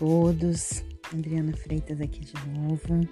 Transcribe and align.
todos, 0.00 0.82
Adriana 1.12 1.52
Freitas 1.52 2.00
aqui 2.00 2.20
de 2.20 2.34
novo. 2.48 3.06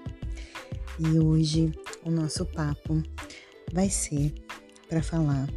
E 0.99 1.19
hoje 1.19 1.71
o 2.03 2.11
nosso 2.11 2.47
papo 2.47 3.03
vai 3.75 3.91
ser 3.91 4.33
para 4.89 5.03
falar 5.03 5.51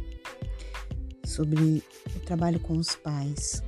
sobre 1.24 1.82
o 2.14 2.20
trabalho 2.20 2.60
com 2.60 2.76
os 2.76 2.94
pais, 2.96 3.62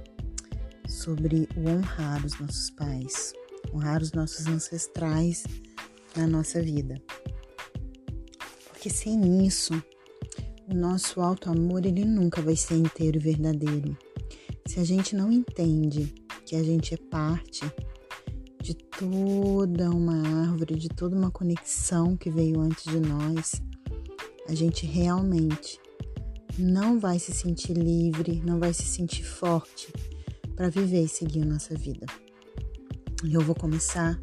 sobre 0.86 1.48
o 1.56 1.70
honrar 1.70 2.22
os 2.27 2.38
nossos 2.38 2.68
pais, 2.68 3.32
honrar 3.72 4.02
os 4.02 4.12
nossos 4.12 4.46
ancestrais 4.46 5.44
na 6.14 6.26
nossa 6.26 6.60
vida. 6.60 7.00
Porque 8.68 8.90
sem 8.90 9.46
isso, 9.46 9.72
o 10.68 10.74
nosso 10.74 11.18
alto 11.22 11.48
amor 11.48 11.86
ele 11.86 12.04
nunca 12.04 12.42
vai 12.42 12.56
ser 12.56 12.74
inteiro 12.74 13.16
e 13.16 13.20
verdadeiro. 13.20 13.96
Se 14.67 14.81
a 14.81 14.85
gente 14.85 15.17
não 15.17 15.32
entende 15.32 16.12
que 16.44 16.57
a 16.57 16.62
gente 16.62 16.94
é 16.94 16.96
parte 16.96 17.62
de 18.61 18.75
toda 18.75 19.90
uma 19.90 20.46
árvore, 20.46 20.76
de 20.76 20.89
toda 20.89 21.17
uma 21.17 21.30
conexão 21.30 22.17
que 22.17 22.30
veio 22.30 22.61
antes 22.61 22.84
de 22.84 22.98
nós, 22.98 23.61
a 24.48 24.54
gente 24.54 24.86
realmente 24.86 25.79
não 26.58 26.98
vai 27.00 27.18
se 27.18 27.32
sentir 27.32 27.75
livre, 27.75 28.43
não 28.44 28.58
vai 28.58 28.72
se 28.72 28.84
sentir 28.84 29.25
forte 29.25 29.93
para 30.54 30.68
viver 30.68 31.03
e 31.03 31.08
seguir 31.08 31.43
a 31.43 31.46
nossa 31.46 31.75
vida. 31.75 32.06
E 33.25 33.34
eu 33.34 33.41
vou 33.41 33.55
começar 33.55 34.20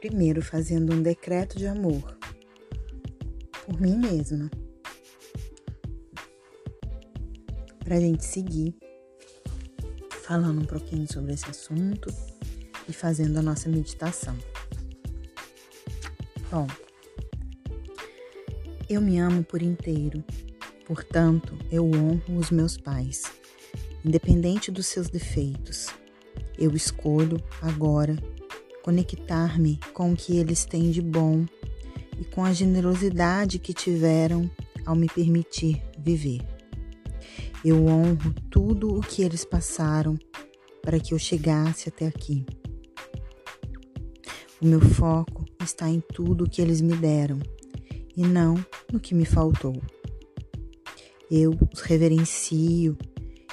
primeiro 0.00 0.42
fazendo 0.42 0.94
um 0.94 1.02
decreto 1.02 1.58
de 1.58 1.66
amor 1.66 2.16
por 3.64 3.80
mim 3.80 3.96
mesma. 3.96 4.50
Para 7.84 7.96
a 7.96 8.00
gente 8.00 8.24
seguir 8.24 8.74
falando 10.22 10.62
um 10.62 10.64
pouquinho 10.64 11.10
sobre 11.12 11.32
esse 11.32 11.50
assunto 11.50 12.08
e 12.88 12.92
fazendo 12.92 13.38
a 13.38 13.42
nossa 13.42 13.68
meditação. 13.68 14.36
Bom, 16.50 16.66
eu 18.88 19.00
me 19.00 19.18
amo 19.18 19.42
por 19.42 19.62
inteiro, 19.62 20.22
portanto, 20.86 21.58
eu 21.70 21.84
honro 21.84 22.36
os 22.36 22.50
meus 22.50 22.76
pais, 22.76 23.24
independente 24.04 24.70
dos 24.70 24.86
seus 24.86 25.08
defeitos. 25.08 25.88
Eu 26.58 26.72
escolho 26.72 27.42
agora 27.60 28.16
conectar-me 28.82 29.80
com 29.92 30.12
o 30.12 30.16
que 30.16 30.36
eles 30.36 30.64
têm 30.64 30.90
de 30.90 31.00
bom 31.00 31.46
e 32.20 32.24
com 32.24 32.44
a 32.44 32.52
generosidade 32.52 33.58
que 33.58 33.72
tiveram 33.72 34.50
ao 34.84 34.94
me 34.94 35.08
permitir 35.08 35.82
viver. 35.98 36.51
Eu 37.64 37.86
honro 37.86 38.34
tudo 38.50 38.96
o 38.96 39.00
que 39.00 39.22
eles 39.22 39.44
passaram 39.44 40.18
para 40.82 40.98
que 40.98 41.14
eu 41.14 41.18
chegasse 41.18 41.88
até 41.88 42.08
aqui. 42.08 42.44
O 44.60 44.66
meu 44.66 44.80
foco 44.80 45.44
está 45.62 45.88
em 45.88 46.00
tudo 46.00 46.44
o 46.44 46.50
que 46.50 46.60
eles 46.60 46.80
me 46.80 46.96
deram 46.96 47.38
e 48.16 48.22
não 48.22 48.54
no 48.92 48.98
que 48.98 49.14
me 49.14 49.24
faltou. 49.24 49.80
Eu 51.30 51.56
os 51.72 51.80
reverencio 51.82 52.98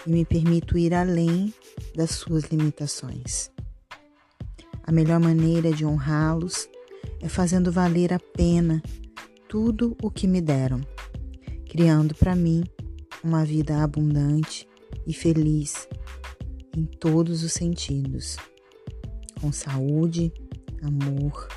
e 0.07 0.09
me 0.09 0.25
permito 0.25 0.75
ir 0.75 0.93
além 0.93 1.53
das 1.95 2.11
suas 2.11 2.45
limitações. 2.45 3.51
A 4.83 4.91
melhor 4.91 5.19
maneira 5.19 5.71
de 5.71 5.85
honrá-los 5.85 6.67
é 7.21 7.29
fazendo 7.29 7.71
valer 7.71 8.11
a 8.11 8.19
pena 8.19 8.81
tudo 9.47 9.95
o 10.01 10.09
que 10.09 10.27
me 10.27 10.41
deram, 10.41 10.81
criando 11.67 12.15
para 12.15 12.35
mim 12.35 12.63
uma 13.23 13.43
vida 13.43 13.83
abundante 13.83 14.67
e 15.05 15.13
feliz 15.13 15.87
em 16.75 16.85
todos 16.85 17.43
os 17.43 17.51
sentidos, 17.51 18.37
com 19.41 19.51
saúde, 19.51 20.31
amor, 20.81 21.47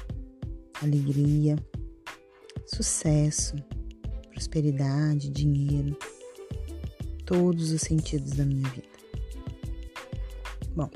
alegria, 0.82 1.56
sucesso, 2.66 3.54
prosperidade, 4.30 5.30
dinheiro, 5.30 5.96
todos 7.24 7.70
os 7.70 7.82
sentidos 7.82 8.32
da 8.32 8.44
minha 8.44 8.68
vida. 8.70 8.92
Bom, 10.74 10.90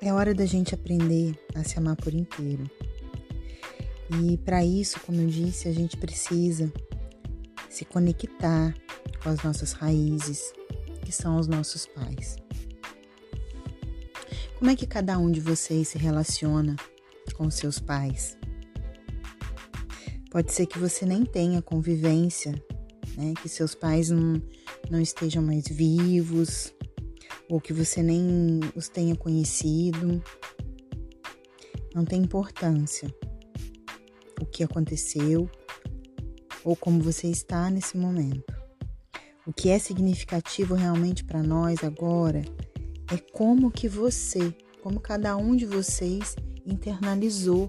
é 0.00 0.12
hora 0.12 0.34
da 0.34 0.46
gente 0.46 0.74
aprender 0.74 1.34
a 1.54 1.64
se 1.64 1.78
amar 1.78 1.96
por 1.96 2.14
inteiro. 2.14 2.70
E 4.22 4.36
para 4.38 4.64
isso, 4.64 5.00
como 5.00 5.20
eu 5.20 5.26
disse, 5.26 5.68
a 5.68 5.72
gente 5.72 5.96
precisa 5.96 6.70
se 7.72 7.86
conectar 7.86 8.74
com 9.22 9.30
as 9.30 9.42
nossas 9.42 9.72
raízes, 9.72 10.52
que 11.06 11.10
são 11.10 11.38
os 11.38 11.48
nossos 11.48 11.86
pais. 11.86 12.36
Como 14.58 14.70
é 14.70 14.76
que 14.76 14.86
cada 14.86 15.18
um 15.18 15.30
de 15.30 15.40
vocês 15.40 15.88
se 15.88 15.96
relaciona 15.96 16.76
com 17.34 17.50
seus 17.50 17.78
pais? 17.78 18.36
Pode 20.30 20.52
ser 20.52 20.66
que 20.66 20.78
você 20.78 21.06
nem 21.06 21.24
tenha 21.24 21.62
convivência, 21.62 22.52
né? 23.16 23.32
que 23.40 23.48
seus 23.48 23.74
pais 23.74 24.10
não, 24.10 24.34
não 24.90 25.00
estejam 25.00 25.42
mais 25.42 25.66
vivos, 25.66 26.74
ou 27.48 27.58
que 27.58 27.72
você 27.72 28.02
nem 28.02 28.60
os 28.76 28.88
tenha 28.88 29.16
conhecido. 29.16 30.22
Não 31.94 32.04
tem 32.04 32.20
importância 32.20 33.12
o 34.38 34.44
que 34.44 34.62
aconteceu 34.62 35.50
ou 36.64 36.76
como 36.76 37.02
você 37.02 37.28
está 37.28 37.70
nesse 37.70 37.96
momento. 37.96 38.54
O 39.46 39.52
que 39.52 39.68
é 39.68 39.78
significativo 39.78 40.74
realmente 40.74 41.24
para 41.24 41.42
nós 41.42 41.82
agora 41.82 42.44
é 43.12 43.16
como 43.32 43.70
que 43.70 43.88
você, 43.88 44.54
como 44.82 45.00
cada 45.00 45.36
um 45.36 45.56
de 45.56 45.66
vocês 45.66 46.36
internalizou 46.64 47.68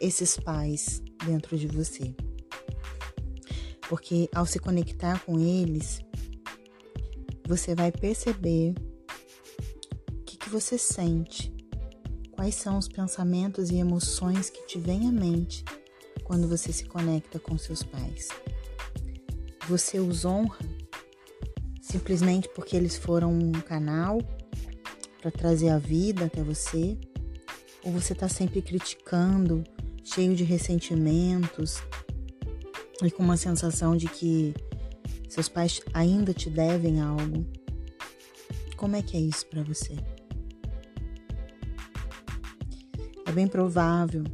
esses 0.00 0.38
pais 0.38 1.02
dentro 1.24 1.56
de 1.58 1.66
você. 1.66 2.14
Porque 3.88 4.28
ao 4.34 4.46
se 4.46 4.58
conectar 4.58 5.22
com 5.24 5.38
eles, 5.38 6.00
você 7.46 7.74
vai 7.74 7.92
perceber 7.92 8.74
o 10.10 10.24
que, 10.24 10.36
que 10.36 10.48
você 10.48 10.76
sente, 10.78 11.54
quais 12.32 12.54
são 12.54 12.78
os 12.78 12.88
pensamentos 12.88 13.70
e 13.70 13.76
emoções 13.76 14.50
que 14.50 14.66
te 14.66 14.78
vêm 14.78 15.06
à 15.06 15.12
mente 15.12 15.64
quando 16.26 16.48
você 16.48 16.72
se 16.72 16.84
conecta 16.84 17.38
com 17.38 17.56
seus 17.56 17.84
pais. 17.84 18.28
Você 19.68 20.00
os 20.00 20.24
honra 20.24 20.58
simplesmente 21.80 22.48
porque 22.48 22.76
eles 22.76 22.96
foram 22.96 23.32
um 23.32 23.52
canal 23.52 24.18
para 25.22 25.30
trazer 25.30 25.68
a 25.68 25.78
vida 25.78 26.24
até 26.24 26.42
você? 26.42 26.98
Ou 27.84 27.92
você 27.92 28.12
está 28.12 28.28
sempre 28.28 28.60
criticando, 28.60 29.62
cheio 30.02 30.34
de 30.34 30.42
ressentimentos 30.42 31.80
e 33.04 33.10
com 33.10 33.22
uma 33.22 33.36
sensação 33.36 33.96
de 33.96 34.08
que 34.08 34.52
seus 35.28 35.48
pais 35.48 35.80
ainda 35.94 36.34
te 36.34 36.50
devem 36.50 37.00
algo? 37.00 37.46
Como 38.76 38.96
é 38.96 39.02
que 39.02 39.16
é 39.16 39.20
isso 39.20 39.46
para 39.46 39.62
você? 39.62 39.94
É 43.24 43.30
bem 43.30 43.46
provável 43.46 44.24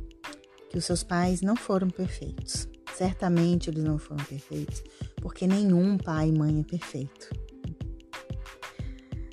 que 0.72 0.78
os 0.78 0.86
seus 0.86 1.04
pais 1.04 1.42
não 1.42 1.54
foram 1.54 1.90
perfeitos. 1.90 2.66
Certamente 2.96 3.68
eles 3.68 3.84
não 3.84 3.98
foram 3.98 4.24
perfeitos, 4.24 4.82
porque 5.16 5.46
nenhum 5.46 5.98
pai 5.98 6.30
e 6.30 6.32
mãe 6.32 6.60
é 6.60 6.64
perfeito. 6.64 7.28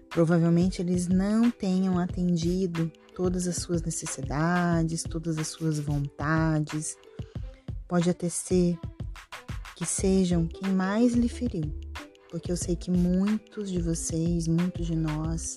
Provavelmente 0.10 0.82
eles 0.82 1.08
não 1.08 1.50
tenham 1.50 1.98
atendido 1.98 2.92
todas 3.16 3.48
as 3.48 3.56
suas 3.56 3.82
necessidades, 3.82 5.04
todas 5.04 5.38
as 5.38 5.48
suas 5.48 5.80
vontades. 5.80 6.98
Pode 7.88 8.10
até 8.10 8.28
ser 8.28 8.78
que 9.78 9.86
sejam 9.86 10.46
quem 10.46 10.74
mais 10.74 11.14
lhe 11.14 11.30
feriu, 11.30 11.74
porque 12.30 12.52
eu 12.52 12.58
sei 12.58 12.76
que 12.76 12.92
muitos 12.92 13.72
de 13.72 13.82
vocês, 13.82 14.46
muitos 14.46 14.88
de 14.88 14.96
nós, 14.96 15.56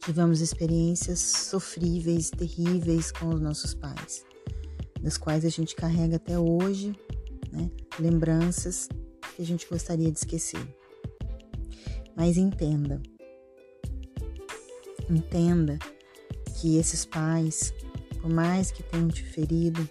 Tivemos 0.00 0.40
experiências 0.40 1.20
sofríveis, 1.20 2.30
terríveis 2.30 3.12
com 3.12 3.28
os 3.28 3.40
nossos 3.40 3.74
pais, 3.74 4.24
das 5.02 5.18
quais 5.18 5.44
a 5.44 5.50
gente 5.50 5.76
carrega 5.76 6.16
até 6.16 6.38
hoje, 6.38 6.96
né? 7.52 7.70
lembranças 7.98 8.88
que 9.36 9.42
a 9.42 9.44
gente 9.44 9.68
gostaria 9.68 10.10
de 10.10 10.18
esquecer. 10.18 10.66
Mas 12.16 12.38
entenda, 12.38 13.02
entenda 15.08 15.78
que 16.58 16.78
esses 16.78 17.04
pais, 17.04 17.74
por 18.22 18.30
mais 18.30 18.70
que 18.70 18.82
tenham 18.82 19.08
te 19.08 19.22
ferido, 19.22 19.86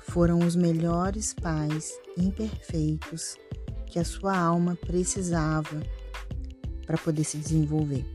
foram 0.00 0.38
os 0.38 0.54
melhores 0.54 1.34
pais 1.34 1.92
imperfeitos 2.16 3.36
que 3.86 3.98
a 3.98 4.04
sua 4.04 4.36
alma 4.36 4.76
precisava 4.76 5.82
para 6.86 6.96
poder 6.96 7.24
se 7.24 7.36
desenvolver. 7.36 8.13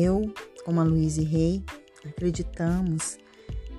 Eu, 0.00 0.32
como 0.64 0.80
a 0.80 0.84
Luísa 0.84 1.22
Rei, 1.22 1.64
acreditamos 2.04 3.18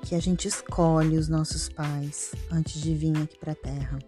que 0.01 0.13
a 0.13 0.19
gente 0.19 0.50
escolhe 0.50 1.18
os 1.18 1.30
nossos 1.30 1.69
pais 1.69 2.33
antes 2.51 2.81
de 2.81 2.94
vir 2.94 3.16
aqui 3.16 3.39
para 3.39 3.54
a 3.54 3.56
Terra. 3.56 4.00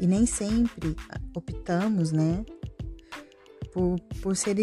E 0.00 0.06
nem 0.08 0.26
sempre 0.26 0.96
optamos, 1.32 2.10
né, 2.10 2.44
por, 3.72 4.00
por, 4.20 4.36
ser, 4.36 4.56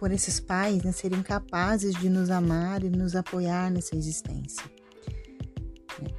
por 0.00 0.10
esses 0.10 0.40
pais 0.40 0.82
né, 0.82 0.90
serem 0.90 1.22
capazes 1.22 1.94
de 1.94 2.10
nos 2.10 2.28
amar 2.28 2.82
e 2.82 2.90
nos 2.90 3.14
apoiar 3.14 3.70
nessa 3.70 3.94
existência. 3.94 4.64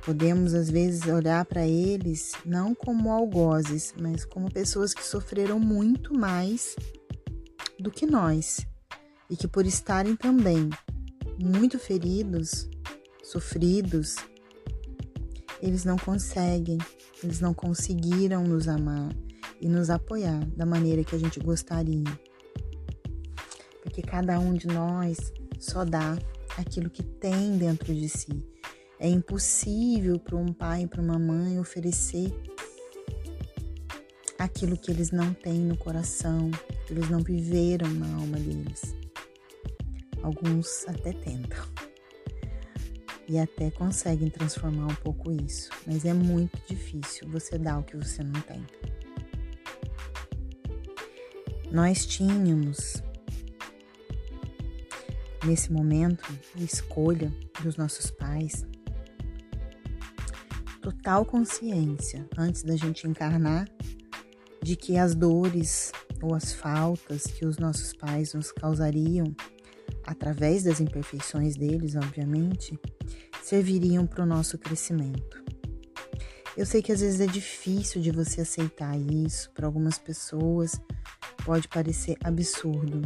Podemos, 0.05 0.53
às 0.53 0.69
vezes, 0.69 1.05
olhar 1.05 1.43
para 1.43 1.67
eles 1.67 2.31
não 2.45 2.73
como 2.73 3.11
algozes, 3.11 3.93
mas 3.99 4.23
como 4.23 4.49
pessoas 4.49 4.93
que 4.93 5.05
sofreram 5.05 5.59
muito 5.59 6.13
mais 6.13 6.77
do 7.77 7.91
que 7.91 8.05
nós 8.05 8.68
e 9.29 9.37
que, 9.37 9.47
por 9.47 9.65
estarem 9.65 10.15
também 10.15 10.69
muito 11.37 11.77
feridos, 11.77 12.69
sofridos, 13.23 14.15
eles 15.61 15.85
não 15.85 15.97
conseguem, 15.97 16.77
eles 17.23 17.39
não 17.39 17.53
conseguiram 17.53 18.43
nos 18.43 18.67
amar 18.67 19.15
e 19.61 19.67
nos 19.67 19.89
apoiar 19.89 20.45
da 20.55 20.65
maneira 20.65 21.03
que 21.03 21.15
a 21.15 21.19
gente 21.19 21.39
gostaria. 21.39 22.03
Porque 23.83 24.01
cada 24.01 24.39
um 24.39 24.53
de 24.53 24.67
nós 24.67 25.17
só 25.59 25.83
dá 25.85 26.17
aquilo 26.57 26.89
que 26.89 27.03
tem 27.03 27.57
dentro 27.57 27.93
de 27.93 28.09
si. 28.09 28.45
É 28.99 29.07
impossível 29.07 30.19
para 30.19 30.35
um 30.35 30.51
pai 30.51 30.83
e 30.83 30.87
para 30.87 31.01
uma 31.01 31.17
mãe 31.17 31.59
oferecer 31.59 32.33
aquilo 34.37 34.77
que 34.77 34.91
eles 34.91 35.11
não 35.11 35.33
têm 35.33 35.59
no 35.59 35.77
coração, 35.77 36.49
que 36.85 36.93
eles 36.93 37.09
não 37.09 37.19
viveram 37.19 37.89
na 37.91 38.13
alma 38.15 38.37
deles. 38.37 38.95
Alguns 40.21 40.85
até 40.87 41.13
tentam. 41.13 41.65
E 43.27 43.37
até 43.37 43.69
conseguem 43.69 44.29
transformar 44.29 44.87
um 44.87 44.95
pouco 44.95 45.31
isso, 45.31 45.69
mas 45.85 46.03
é 46.03 46.13
muito 46.13 46.59
difícil 46.67 47.29
você 47.29 47.57
dar 47.59 47.79
o 47.79 47.83
que 47.83 47.95
você 47.95 48.23
não 48.23 48.41
tem. 48.41 48.65
Nós 51.71 52.07
tínhamos 52.07 53.03
nesse 55.45 55.71
momento 55.71 56.27
escolha 56.55 57.31
dos 57.61 57.77
nossos 57.77 58.09
pais. 58.09 58.65
Total 60.81 61.23
consciência 61.23 62.27
antes 62.35 62.63
da 62.63 62.75
gente 62.75 63.07
encarnar 63.07 63.69
de 64.63 64.75
que 64.75 64.97
as 64.97 65.13
dores 65.13 65.91
ou 66.21 66.33
as 66.33 66.53
faltas 66.53 67.25
que 67.27 67.45
os 67.45 67.57
nossos 67.57 67.93
pais 67.93 68.33
nos 68.33 68.51
causariam 68.51 69.33
através 70.05 70.63
das 70.63 70.79
imperfeições 70.79 71.55
deles, 71.55 71.95
obviamente, 71.95 72.79
serviriam 73.43 74.05
para 74.05 74.23
o 74.23 74.27
nosso 74.27 74.57
crescimento. 74.57 75.43
Eu 76.57 76.65
sei 76.65 76.81
que 76.81 76.91
às 76.91 76.99
vezes 76.99 77.21
é 77.21 77.25
difícil 77.25 78.01
de 78.01 78.11
você 78.11 78.41
aceitar 78.41 78.97
isso, 78.99 79.49
para 79.51 79.65
algumas 79.65 79.97
pessoas 79.97 80.79
pode 81.45 81.67
parecer 81.67 82.17
absurdo, 82.23 83.01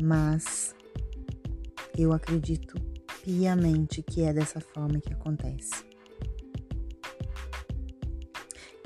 mas 0.00 0.74
eu 1.96 2.12
acredito 2.12 2.74
piamente 3.24 4.02
que 4.02 4.22
é 4.22 4.32
dessa 4.32 4.60
forma 4.60 5.00
que 5.00 5.12
acontece. 5.12 5.88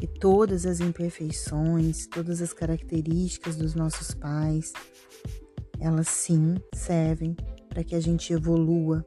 E 0.00 0.06
todas 0.06 0.66
as 0.66 0.80
imperfeições, 0.80 2.06
todas 2.06 2.42
as 2.42 2.52
características 2.52 3.56
dos 3.56 3.74
nossos 3.74 4.12
pais, 4.14 4.72
elas 5.82 6.08
sim 6.08 6.54
servem 6.72 7.36
para 7.68 7.82
que 7.82 7.94
a 7.94 8.00
gente 8.00 8.32
evolua, 8.32 9.04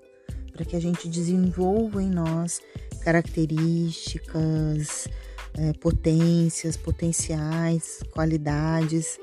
para 0.52 0.66
que 0.66 0.76
a 0.76 0.80
gente 0.80 1.08
desenvolva 1.08 2.04
em 2.04 2.10
nós 2.10 2.60
características, 3.02 5.08
é, 5.54 5.72
potências, 5.74 6.76
potenciais, 6.76 8.02
qualidades 8.12 9.18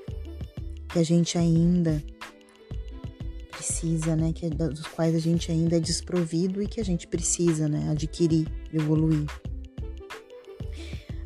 que 0.88 0.98
a 0.98 1.02
gente 1.02 1.36
ainda 1.36 2.02
precisa, 3.50 4.16
né, 4.16 4.32
que 4.32 4.48
dos 4.48 4.86
quais 4.86 5.14
a 5.14 5.18
gente 5.18 5.52
ainda 5.52 5.76
é 5.76 5.80
desprovido 5.80 6.62
e 6.62 6.66
que 6.66 6.80
a 6.80 6.84
gente 6.84 7.06
precisa, 7.06 7.68
né, 7.68 7.90
adquirir, 7.90 8.48
evoluir. 8.72 9.26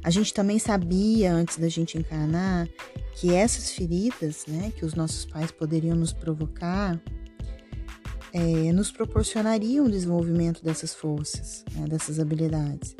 A 0.02 0.10
gente 0.10 0.34
também 0.34 0.58
sabia 0.58 1.32
antes 1.32 1.56
da 1.56 1.68
gente 1.68 1.98
encarnar 1.98 2.68
que 3.16 3.32
essas 3.32 3.70
feridas, 3.72 4.44
né, 4.46 4.70
que 4.76 4.84
os 4.84 4.94
nossos 4.94 5.24
pais 5.24 5.50
poderiam 5.50 5.96
nos 5.96 6.12
provocar, 6.12 7.00
é, 8.32 8.72
nos 8.72 8.90
proporcionariam 8.90 9.86
o 9.86 9.90
desenvolvimento 9.90 10.62
dessas 10.62 10.94
forças, 10.94 11.64
né, 11.74 11.86
dessas 11.88 12.20
habilidades. 12.20 12.94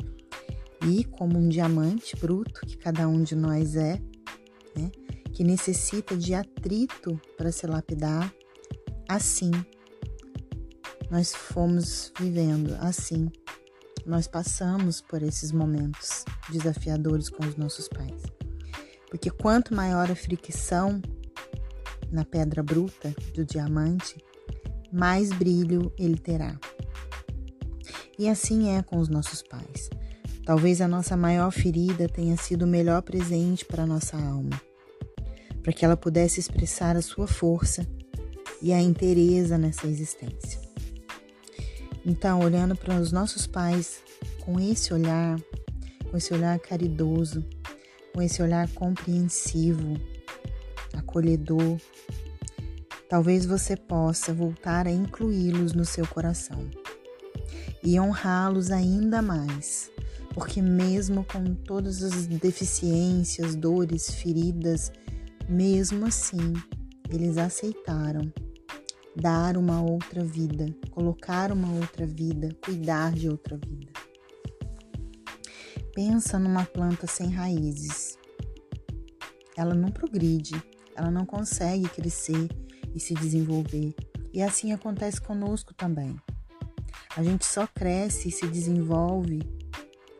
E 0.87 1.03
como 1.03 1.37
um 1.37 1.47
diamante 1.47 2.15
bruto 2.15 2.61
que 2.65 2.77
cada 2.77 3.07
um 3.07 3.21
de 3.21 3.35
nós 3.35 3.75
é, 3.75 4.01
né, 4.75 4.91
que 5.33 5.43
necessita 5.43 6.17
de 6.17 6.33
atrito 6.33 7.21
para 7.37 7.51
se 7.51 7.67
lapidar, 7.67 8.33
assim 9.07 9.51
nós 11.11 11.33
fomos 11.33 12.11
vivendo, 12.19 12.75
assim 12.79 13.31
nós 14.03 14.27
passamos 14.27 14.99
por 14.99 15.21
esses 15.21 15.51
momentos 15.51 16.25
desafiadores 16.49 17.29
com 17.29 17.45
os 17.45 17.55
nossos 17.55 17.87
pais. 17.87 18.36
Porque 19.09 19.29
quanto 19.29 19.73
maior 19.73 20.11
a 20.11 20.15
fricção 20.15 21.01
na 22.11 22.23
pedra 22.25 22.61
bruta 22.61 23.13
do 23.33 23.45
diamante, 23.45 24.17
mais 24.91 25.31
brilho 25.31 25.91
ele 25.97 26.17
terá. 26.17 26.57
E 28.17 28.27
assim 28.27 28.75
é 28.75 28.81
com 28.81 28.97
os 28.97 29.09
nossos 29.09 29.41
pais. 29.41 29.89
Talvez 30.45 30.81
a 30.81 30.87
nossa 30.87 31.17
maior 31.17 31.51
ferida 31.51 32.07
tenha 32.07 32.37
sido 32.37 32.63
o 32.63 32.67
melhor 32.67 33.01
presente 33.01 33.65
para 33.65 33.85
nossa 33.85 34.15
alma, 34.15 34.59
para 35.61 35.73
que 35.73 35.83
ela 35.83 35.97
pudesse 35.97 36.39
expressar 36.39 36.95
a 36.95 37.01
sua 37.01 37.27
força 37.27 37.85
e 38.61 38.71
a 38.71 38.81
inteireza 38.81 39.57
nessa 39.57 39.87
existência. 39.87 40.59
Então, 42.05 42.39
olhando 42.39 42.75
para 42.75 42.97
os 42.99 43.11
nossos 43.11 43.45
pais 43.45 44.01
com 44.39 44.57
esse 44.57 44.93
olhar, 44.93 45.37
com 46.09 46.15
esse 46.15 46.33
olhar 46.33 46.57
caridoso, 46.57 47.45
com 48.17 48.21
esse 48.23 48.41
olhar 48.41 48.67
compreensivo, 48.69 49.93
acolhedor, 50.91 51.77
talvez 53.07 53.45
você 53.45 53.77
possa 53.77 54.33
voltar 54.33 54.87
a 54.87 54.91
incluí-los 54.91 55.73
no 55.73 55.85
seu 55.85 56.07
coração 56.07 56.67
e 57.83 57.99
honrá-los 57.99 58.71
ainda 58.71 59.21
mais, 59.21 59.91
porque, 60.33 60.63
mesmo 60.63 61.23
com 61.25 61.53
todas 61.53 62.01
as 62.01 62.25
deficiências, 62.25 63.55
dores, 63.55 64.09
feridas, 64.09 64.91
mesmo 65.47 66.07
assim, 66.07 66.53
eles 67.11 67.37
aceitaram 67.37 68.33
dar 69.15 69.57
uma 69.57 69.79
outra 69.79 70.23
vida, 70.23 70.65
colocar 70.89 71.51
uma 71.51 71.71
outra 71.71 72.07
vida, 72.07 72.49
cuidar 72.65 73.13
de 73.13 73.29
outra 73.29 73.55
vida. 73.57 73.96
Pensa 75.97 76.37
numa 76.37 76.63
planta 76.63 77.07
sem 77.07 77.31
raízes. 77.31 78.19
Ela 79.57 79.73
não 79.73 79.89
progride, 79.89 80.53
ela 80.95 81.09
não 81.09 81.25
consegue 81.25 81.89
crescer 81.89 82.49
e 82.93 82.99
se 82.99 83.15
desenvolver. 83.15 83.95
E 84.31 84.43
assim 84.43 84.71
acontece 84.71 85.19
conosco 85.19 85.73
também. 85.73 86.15
A 87.15 87.23
gente 87.23 87.47
só 87.47 87.65
cresce 87.65 88.29
e 88.29 88.31
se 88.31 88.47
desenvolve 88.47 89.39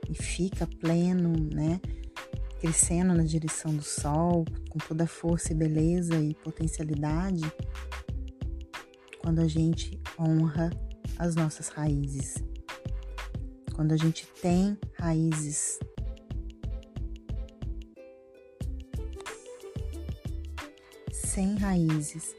e 0.09 0.15
fica 0.15 0.65
pleno, 0.65 1.31
né? 1.53 1.79
Crescendo 2.59 3.13
na 3.13 3.23
direção 3.23 3.71
do 3.75 3.83
sol, 3.83 4.45
com 4.71 4.79
toda 4.79 5.03
a 5.03 5.07
força 5.07 5.53
e 5.53 5.55
beleza 5.55 6.15
e 6.15 6.33
potencialidade, 6.33 7.43
quando 9.19 9.41
a 9.41 9.47
gente 9.47 10.01
honra 10.17 10.71
as 11.19 11.35
nossas 11.35 11.67
raízes 11.67 12.33
quando 13.77 13.91
a 13.91 13.97
gente 13.97 14.25
tem 14.41 14.75
raízes. 14.95 15.77
Sem 21.11 21.55
raízes, 21.57 22.35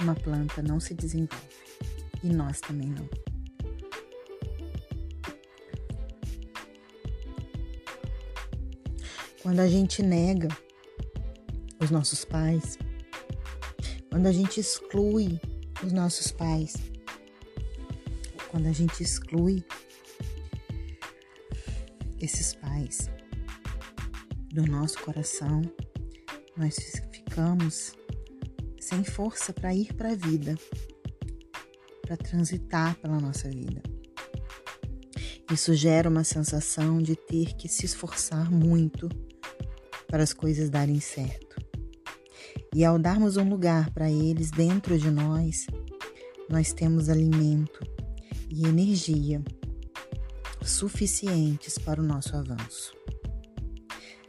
uma 0.00 0.14
planta 0.14 0.62
não 0.62 0.80
se 0.80 0.94
desenvolve 0.94 1.44
e 2.24 2.28
nós 2.28 2.58
também 2.62 2.88
não. 2.88 3.06
Quando 9.42 9.60
a 9.60 9.68
gente 9.68 10.02
nega 10.02 10.48
os 11.78 11.90
nossos 11.90 12.24
pais, 12.24 12.78
quando 14.08 14.24
a 14.24 14.32
gente 14.32 14.58
exclui 14.58 15.38
os 15.84 15.92
nossos 15.92 16.32
pais, 16.32 16.76
quando 18.50 18.68
a 18.68 18.72
gente 18.72 19.02
exclui 19.02 19.62
esses 22.20 22.54
pais 22.54 23.10
do 24.52 24.66
nosso 24.66 24.98
coração, 25.00 25.62
nós 26.56 26.76
ficamos 27.12 27.92
sem 28.80 29.04
força 29.04 29.52
para 29.52 29.74
ir 29.74 29.92
para 29.94 30.12
a 30.12 30.14
vida, 30.14 30.54
para 32.02 32.16
transitar 32.16 32.96
pela 32.96 33.20
nossa 33.20 33.48
vida. 33.50 33.82
Isso 35.52 35.74
gera 35.74 36.08
uma 36.08 36.24
sensação 36.24 36.98
de 36.98 37.14
ter 37.14 37.54
que 37.54 37.68
se 37.68 37.84
esforçar 37.84 38.50
muito 38.50 39.08
para 40.08 40.22
as 40.22 40.32
coisas 40.32 40.70
darem 40.70 41.00
certo. 41.00 41.56
E 42.74 42.84
ao 42.84 42.98
darmos 42.98 43.36
um 43.36 43.48
lugar 43.48 43.90
para 43.90 44.10
eles 44.10 44.50
dentro 44.50 44.98
de 44.98 45.10
nós, 45.10 45.66
nós 46.48 46.72
temos 46.72 47.08
alimento 47.08 47.80
e 48.48 48.66
energia 48.66 49.42
suficientes 50.70 51.78
para 51.78 52.00
o 52.00 52.04
nosso 52.04 52.36
avanço. 52.36 52.92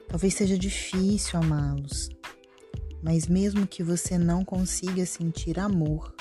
Talvez 0.07 0.33
seja 0.33 0.57
difícil 0.57 1.39
amá-los, 1.39 2.09
mas 3.03 3.27
mesmo 3.27 3.67
que 3.67 3.83
você 3.83 4.17
não 4.17 4.45
consiga 4.45 5.05
sentir 5.05 5.59
amor, 5.59 6.15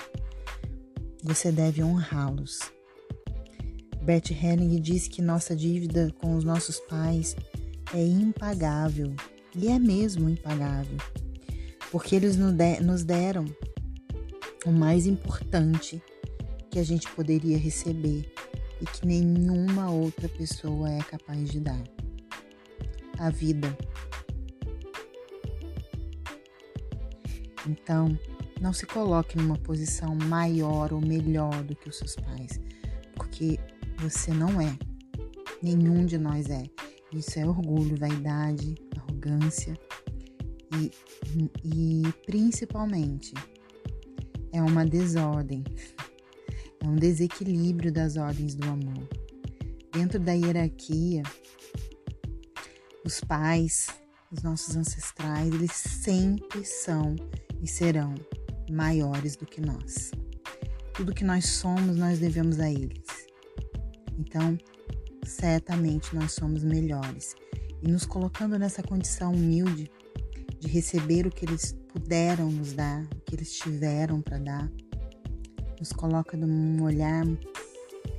você 1.23 1.52
deve 1.52 1.82
honrá-los. 1.82 2.58
Beth 4.02 4.30
Helling 4.30 4.80
diz 4.80 5.08
que 5.08 5.20
nossa 5.20 5.54
dívida 5.56 6.14
com 6.18 6.37
os 6.37 6.44
nossos 6.44 6.78
pais 6.80 7.35
é 7.94 8.04
impagável, 8.04 9.14
e 9.54 9.68
é 9.68 9.78
mesmo 9.78 10.28
impagável, 10.28 10.99
porque 11.90 12.14
eles 12.14 12.37
nos 12.37 13.04
deram 13.04 13.44
o 14.64 14.70
mais 14.70 15.06
importante 15.06 16.02
que 16.70 16.78
a 16.78 16.85
gente 16.85 17.11
poderia 17.12 17.56
receber 17.56 18.30
e 18.80 18.87
que 18.87 19.06
nenhuma 19.06 19.90
outra 19.90 20.28
pessoa 20.28 20.90
é 20.90 20.99
capaz 20.99 21.50
de 21.50 21.61
dar 21.61 21.83
a 23.18 23.30
vida. 23.30 23.76
Então, 27.66 28.18
não 28.61 28.73
se 28.73 28.87
coloque 28.87 29.37
numa 29.37 29.59
posição 29.59 30.14
maior 30.14 30.92
ou 30.92 31.00
melhor 31.00 31.62
do 31.64 31.75
que 31.75 31.88
os 31.88 31.99
seus 31.99 32.16
pais, 32.16 32.61
porque 33.14 33.59
você 33.99 34.33
não 34.33 34.61
é. 34.61 34.76
Nenhum 35.62 36.04
de 36.04 36.18
nós 36.18 36.49
é. 36.49 36.64
Isso 37.12 37.38
é 37.38 37.47
orgulho, 37.47 37.97
vaidade, 37.97 38.75
arrogância 38.97 39.78
e, 40.75 40.90
e 41.64 42.02
principalmente 42.26 43.33
é 44.52 44.62
uma 44.62 44.85
desordem, 44.85 45.64
é 46.87 46.88
um 46.88 46.95
desequilíbrio 46.95 47.93
das 47.93 48.16
ordens 48.16 48.55
do 48.55 48.64
amor. 48.69 49.09
Dentro 49.93 50.21
da 50.21 50.33
hierarquia, 50.33 51.23
os 53.05 53.21
pais, 53.21 53.88
os 54.31 54.43
nossos 54.43 54.76
ancestrais, 54.76 55.52
eles 55.52 55.73
sempre 55.73 56.64
são 56.64 57.16
e 57.61 57.66
serão 57.66 58.14
maiores 58.71 59.35
do 59.37 59.45
que 59.45 59.61
nós. 59.61 60.12
Tudo 60.95 61.14
que 61.14 61.25
nós 61.25 61.47
somos, 61.47 61.97
nós 61.97 62.21
devemos 62.21 62.61
a 62.61 62.71
eles. 62.71 63.26
Então, 64.19 64.57
certamente 65.25 66.14
nós 66.14 66.33
somos 66.33 66.62
melhores. 66.62 67.35
E 67.83 67.88
nos 67.88 68.07
colocando 68.07 68.59
nessa 68.59 68.83
condição 68.83 69.33
humilde 69.33 69.90
de 70.61 70.69
receber 70.69 71.26
o 71.26 71.31
que 71.31 71.45
eles 71.45 71.73
puderam 71.88 72.50
nos 72.50 72.73
dar, 72.73 73.02
o 73.02 73.21
que 73.21 73.35
eles 73.35 73.52
tiveram 73.59 74.23
para 74.23 74.38
dar, 74.38 74.71
nos 75.78 75.92
coloca 75.92 76.37
num 76.37 76.83
olhar 76.83 77.25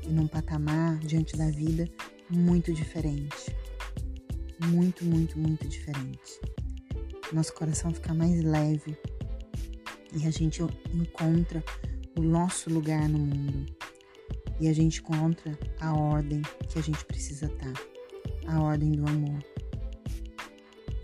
e 0.04 0.10
num 0.10 0.28
patamar 0.28 0.98
diante 1.00 1.36
da 1.36 1.50
vida 1.50 1.88
muito 2.30 2.74
diferente 2.74 3.56
muito, 4.66 5.06
muito, 5.06 5.38
muito 5.38 5.68
diferente. 5.68 6.40
Nosso 7.32 7.54
coração 7.54 7.94
fica 7.94 8.14
mais 8.14 8.42
leve 8.44 8.98
e 10.14 10.26
a 10.26 10.32
gente 10.32 10.62
encontra 10.94 11.64
o 12.18 12.22
nosso 12.22 12.70
lugar 12.70 13.08
no 13.08 13.20
mundo 13.20 13.66
e 14.60 14.68
a 14.68 14.74
gente 14.74 15.00
encontra 15.00 15.58
a 15.80 15.94
ordem 15.94 16.42
que 16.68 16.80
a 16.80 16.82
gente 16.82 17.04
precisa 17.06 17.46
estar 17.46 17.74
a 18.48 18.62
ordem 18.62 18.94
do 18.94 19.08
amor. 19.08 19.44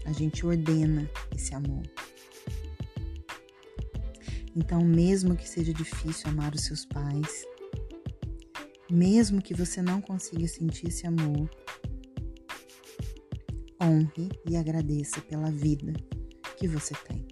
A 0.06 0.12
gente 0.12 0.46
ordena 0.46 1.10
esse 1.36 1.54
amor. 1.54 1.84
Então, 4.56 4.84
mesmo 4.84 5.36
que 5.36 5.50
seja 5.50 5.74
difícil 5.74 6.30
amar 6.30 6.54
os 6.54 6.66
seus 6.66 6.86
pais, 6.86 7.46
mesmo 8.90 9.42
que 9.42 9.54
você 9.54 9.82
não 9.82 10.00
consiga 10.00 10.48
sentir 10.48 10.88
esse 10.88 11.08
amor, 11.08 11.50
honre 13.82 14.30
e 14.48 14.56
agradeça 14.56 15.20
pela 15.22 15.52
vida 15.52 15.94
que 16.58 16.68
você 16.68 16.94
tem. 17.08 17.26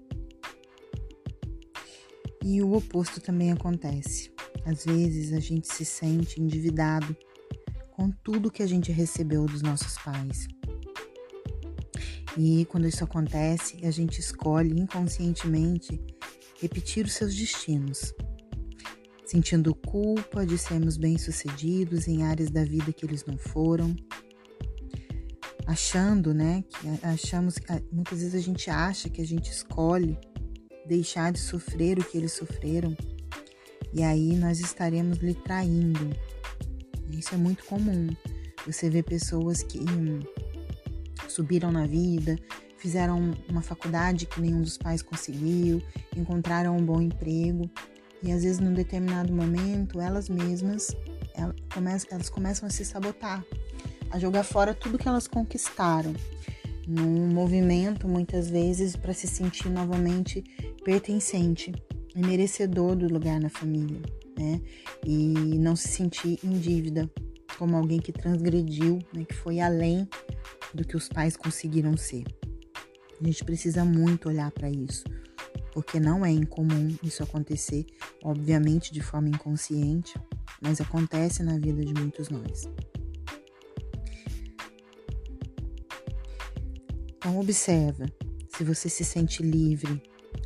E 2.44 2.62
o 2.62 2.74
oposto 2.74 3.22
também 3.22 3.52
acontece. 3.52 4.34
Às 4.66 4.84
vezes 4.86 5.32
a 5.34 5.40
gente 5.40 5.72
se 5.72 5.86
sente 5.86 6.42
endividado 6.42 7.16
com 7.92 8.10
tudo 8.10 8.52
que 8.52 8.64
a 8.64 8.68
gente 8.68 8.92
recebeu 8.92 9.46
dos 9.46 9.62
nossos 9.62 9.96
pais. 10.00 10.48
E 12.38 12.66
quando 12.66 12.88
isso 12.88 13.04
acontece, 13.04 13.86
a 13.86 13.92
gente 13.92 14.20
escolhe 14.20 14.80
inconscientemente 14.80 16.02
repetir 16.62 17.06
os 17.06 17.14
seus 17.14 17.36
destinos, 17.36 18.14
sentindo 19.26 19.74
culpa 19.74 20.46
de 20.46 20.58
sermos 20.58 20.96
bem-sucedidos 20.96 22.08
em 22.08 22.24
áreas 22.24 22.52
da 22.52 22.64
vida 22.64 22.94
que 22.94 23.06
eles 23.06 23.26
não 23.26 23.38
foram, 23.38 23.96
achando, 25.66 26.34
né, 26.34 26.64
que 26.70 27.06
achamos 27.06 27.56
muitas 27.92 28.20
vezes 28.20 28.36
a 28.36 28.40
gente 28.40 28.70
acha 28.70 29.10
que 29.10 29.22
a 29.22 29.26
gente 29.26 29.52
escolhe 29.52 30.18
deixar 30.86 31.32
de 31.32 31.40
sofrer 31.40 31.98
o 31.98 32.04
que 32.04 32.18
eles 32.18 32.34
sofreram 32.34 32.96
e 33.94 34.04
aí 34.04 34.36
nós 34.36 34.60
estaremos 34.60 35.18
lhe 35.18 35.34
traindo. 35.34 36.16
Isso 37.10 37.36
é 37.36 37.38
muito 37.38 37.66
comum. 37.66 38.08
Você 38.66 38.90
vê 38.90 39.04
pessoas 39.04 39.64
que 39.64 39.80
hum, 39.80 40.20
subiram 41.28 41.72
na 41.72 41.86
vida, 41.86 42.38
fizeram 42.82 43.32
uma 43.48 43.62
faculdade 43.62 44.26
que 44.26 44.42
nenhum 44.42 44.62
dos 44.62 44.78
pais 44.78 45.04
conseguiu, 45.04 45.82
encontraram 46.18 46.76
um 46.76 46.84
bom 46.84 47.00
emprego 47.00 47.70
e 48.24 48.32
às 48.32 48.44
vezes 48.44 48.60
num 48.60 48.74
determinado 48.74 49.32
momento 49.32 50.02
elas 50.02 50.28
mesmas 50.28 50.96
elas 52.12 52.30
começam 52.30 52.68
a 52.68 52.72
se 52.72 52.84
sabotar 52.84 53.44
a 54.10 54.20
jogar 54.20 54.44
fora 54.44 54.74
tudo 54.74 54.98
que 54.98 55.08
elas 55.08 55.28
conquistaram, 55.28 56.14
num 56.88 57.28
movimento 57.28 58.08
muitas 58.08 58.50
vezes 58.50 58.96
para 58.96 59.14
se 59.14 59.28
sentir 59.28 59.70
novamente 59.70 60.44
pertencente 60.84 61.72
e 62.16 62.20
merecedor 62.20 62.96
do 62.96 63.08
lugar 63.08 63.40
na 63.40 63.50
família, 63.50 64.02
né? 64.38 64.60
E 65.06 65.58
não 65.60 65.76
se 65.76 65.88
sentir 65.88 66.40
em 66.44 66.60
dívida 66.60 67.10
como 67.58 67.78
alguém 67.78 68.00
que 68.00 68.12
transgrediu, 68.12 69.00
né? 69.14 69.24
que 69.24 69.36
foi 69.36 69.60
além 69.60 70.08
do 70.74 70.84
que 70.84 70.98
os 70.98 71.08
pais 71.08 71.38
conseguiram 71.38 71.96
ser. 71.96 72.26
A 73.22 73.24
gente 73.24 73.46
precisa 73.46 73.86
muito 73.86 74.30
olhar 74.30 74.50
para 74.50 74.68
isso, 74.68 75.04
porque 75.74 76.00
não 76.00 76.26
é 76.26 76.32
incomum 76.32 76.98
isso 77.04 77.22
acontecer, 77.22 77.86
obviamente 78.24 78.92
de 78.92 79.00
forma 79.00 79.30
inconsciente, 79.30 80.20
mas 80.60 80.82
acontece 80.82 81.44
na 81.44 81.60
vida 81.60 81.86
de 81.86 81.94
muitos 81.94 82.30
nós. 82.30 82.68
Então 87.16 87.40
observa 87.40 88.08
se 88.50 88.64
você 88.64 88.90
se 88.90 89.06
sente 89.06 89.44
livre 89.44 90.02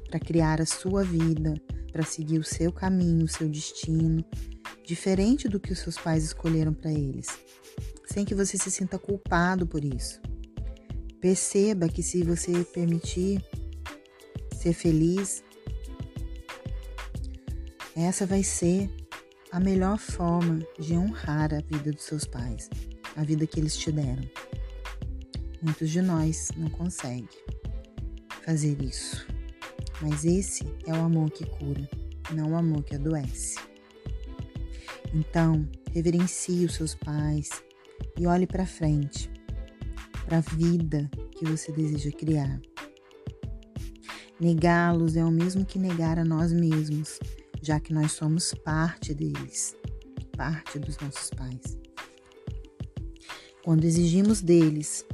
para 0.09 0.19
criar 0.19 0.59
a 0.59 0.65
sua 0.65 1.01
vida, 1.01 1.53
para 1.93 2.03
seguir 2.03 2.39
o 2.39 2.43
seu 2.43 2.73
caminho, 2.73 3.23
o 3.23 3.29
seu 3.29 3.47
destino, 3.47 4.23
diferente 4.85 5.47
do 5.47 5.61
que 5.61 5.71
os 5.71 5.79
seus 5.79 5.97
pais 5.97 6.25
escolheram 6.25 6.73
para 6.73 6.91
eles, 6.91 7.27
sem 8.05 8.25
que 8.25 8.35
você 8.35 8.57
se 8.57 8.69
sinta 8.69 8.99
culpado 8.99 9.65
por 9.65 9.85
isso. 9.85 10.24
Perceba 11.25 11.89
que 11.89 12.03
se 12.03 12.21
você 12.21 12.63
permitir 12.65 13.43
ser 14.55 14.73
feliz, 14.73 15.43
essa 17.95 18.27
vai 18.27 18.43
ser 18.43 18.91
a 19.51 19.59
melhor 19.59 19.97
forma 19.97 20.59
de 20.77 20.93
honrar 20.93 21.51
a 21.51 21.61
vida 21.61 21.91
dos 21.91 22.03
seus 22.03 22.25
pais, 22.25 22.69
a 23.15 23.23
vida 23.23 23.47
que 23.47 23.59
eles 23.59 23.75
te 23.75 23.91
deram. 23.91 24.21
Muitos 25.63 25.89
de 25.89 25.99
nós 25.99 26.51
não 26.55 26.69
conseguem 26.69 27.27
fazer 28.43 28.79
isso. 28.79 29.25
Mas 30.03 30.25
esse 30.25 30.63
é 30.85 30.93
o 30.93 31.05
amor 31.05 31.31
que 31.31 31.43
cura, 31.43 31.89
não 32.35 32.51
o 32.51 32.55
amor 32.55 32.83
que 32.83 32.93
adoece. 32.93 33.57
Então, 35.11 35.67
reverencie 35.91 36.65
os 36.65 36.75
seus 36.75 36.93
pais 36.93 37.49
e 38.15 38.27
olhe 38.27 38.45
para 38.45 38.67
frente, 38.67 39.33
para 40.25 40.37
a 40.37 40.41
vida 40.41 41.09
que 41.31 41.45
você 41.45 41.71
deseja 41.71 42.11
criar. 42.11 42.59
Negá-los 44.39 45.15
é 45.15 45.23
o 45.23 45.31
mesmo 45.31 45.65
que 45.65 45.79
negar 45.79 46.19
a 46.19 46.25
nós 46.25 46.51
mesmos, 46.51 47.19
já 47.61 47.79
que 47.79 47.93
nós 47.93 48.11
somos 48.11 48.53
parte 48.53 49.13
deles, 49.13 49.75
parte 50.35 50.79
dos 50.79 50.97
nossos 50.97 51.29
pais. 51.29 51.77
Quando 53.63 53.85
exigimos 53.85 54.41
deles 54.41 55.05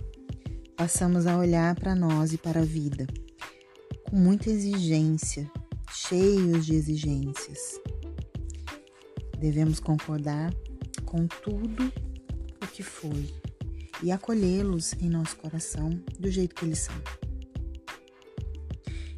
passamos 0.75 1.27
a 1.27 1.37
olhar 1.37 1.75
para 1.75 1.93
nós 1.93 2.33
e 2.33 2.37
para 2.39 2.61
a 2.61 2.65
vida 2.65 3.05
com 4.09 4.15
muita 4.15 4.49
exigência, 4.49 5.49
cheios 5.93 6.65
de 6.65 6.73
exigências. 6.73 7.79
Devemos 9.39 9.79
concordar 9.79 10.53
com 11.05 11.27
tudo 11.27 11.93
o 12.61 12.67
que 12.67 12.83
foi 12.83 13.40
e 14.01 14.11
acolhê-los 14.11 14.93
em 14.93 15.09
nosso 15.09 15.35
coração 15.37 15.89
do 16.19 16.29
jeito 16.29 16.55
que 16.55 16.65
eles 16.65 16.79
são. 16.79 16.95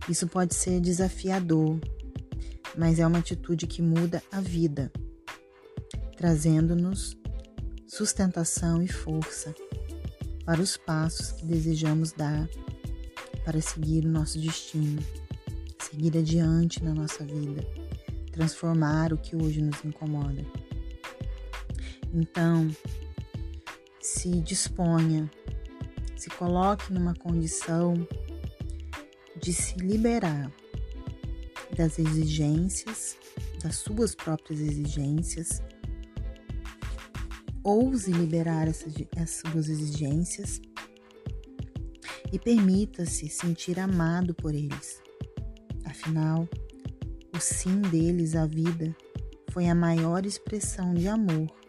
Isso 0.09 0.27
pode 0.27 0.53
ser 0.53 0.81
desafiador, 0.81 1.79
mas 2.77 2.99
é 2.99 3.07
uma 3.07 3.19
atitude 3.19 3.67
que 3.67 3.81
muda 3.81 4.21
a 4.31 4.41
vida, 4.41 4.91
trazendo-nos 6.17 7.17
sustentação 7.87 8.81
e 8.81 8.87
força 8.87 9.53
para 10.45 10.61
os 10.61 10.75
passos 10.75 11.31
que 11.31 11.45
desejamos 11.45 12.11
dar 12.11 12.49
para 13.45 13.61
seguir 13.61 14.05
o 14.05 14.09
nosso 14.09 14.39
destino, 14.39 15.01
seguir 15.79 16.17
adiante 16.17 16.83
na 16.83 16.93
nossa 16.93 17.23
vida, 17.23 17.65
transformar 18.31 19.13
o 19.13 19.17
que 19.17 19.35
hoje 19.35 19.61
nos 19.61 19.83
incomoda. 19.85 20.45
Então, 22.13 22.69
se 24.13 24.29
disponha, 24.41 25.29
se 26.15 26.29
coloque 26.29 26.93
numa 26.93 27.15
condição 27.15 28.07
de 29.41 29.51
se 29.51 29.75
liberar 29.79 30.51
das 31.75 31.97
exigências, 31.97 33.17
das 33.63 33.77
suas 33.77 34.13
próprias 34.13 34.59
exigências, 34.59 35.63
ouse 37.63 38.11
liberar 38.11 38.67
essas, 38.67 38.93
suas 39.27 39.67
exigências 39.67 40.61
e 42.31 42.37
permita-se 42.37 43.27
sentir 43.29 43.79
amado 43.79 44.35
por 44.35 44.53
eles. 44.53 45.01
Afinal, 45.85 46.47
o 47.35 47.39
sim 47.39 47.81
deles 47.81 48.35
à 48.35 48.45
vida 48.45 48.95
foi 49.49 49.67
a 49.67 49.75
maior 49.75 50.23
expressão 50.23 50.93
de 50.93 51.07
amor 51.07 51.62